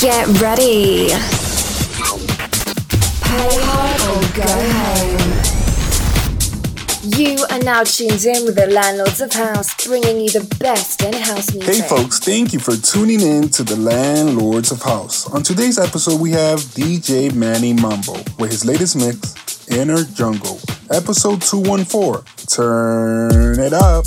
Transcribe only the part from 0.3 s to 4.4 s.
ready. Pay hard or